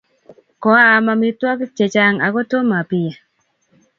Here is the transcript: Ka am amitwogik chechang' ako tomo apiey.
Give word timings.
Ka 0.63 0.71
am 0.95 1.05
amitwogik 1.13 1.71
chechang' 1.77 2.23
ako 2.25 2.39
tomo 2.49 2.73
apiey. 2.81 3.13